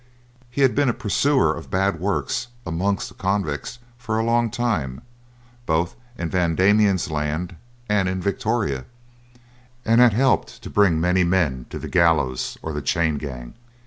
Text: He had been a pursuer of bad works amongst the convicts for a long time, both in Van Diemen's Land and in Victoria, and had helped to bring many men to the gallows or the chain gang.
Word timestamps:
He 0.49 0.61
had 0.61 0.73
been 0.73 0.89
a 0.89 0.95
pursuer 0.95 1.55
of 1.55 1.69
bad 1.69 1.99
works 1.99 2.47
amongst 2.65 3.09
the 3.09 3.13
convicts 3.13 3.77
for 3.99 4.17
a 4.17 4.23
long 4.23 4.49
time, 4.49 5.01
both 5.67 5.95
in 6.17 6.31
Van 6.31 6.55
Diemen's 6.55 7.11
Land 7.11 7.55
and 7.87 8.09
in 8.09 8.19
Victoria, 8.19 8.85
and 9.85 10.01
had 10.01 10.13
helped 10.13 10.63
to 10.63 10.71
bring 10.71 10.99
many 10.99 11.23
men 11.23 11.67
to 11.69 11.77
the 11.77 11.87
gallows 11.87 12.57
or 12.63 12.73
the 12.73 12.81
chain 12.81 13.19
gang. 13.19 13.53